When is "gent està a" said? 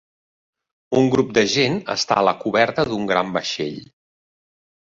1.57-2.25